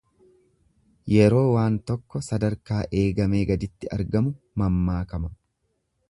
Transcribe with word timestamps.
Yeroo 1.15 1.41
waan 1.55 1.75
tokko 1.91 2.21
sadarkaa 2.27 2.79
eegamee 3.01 3.41
gaditti 3.53 3.91
argamu 3.99 4.33
mammaakama. 4.63 5.31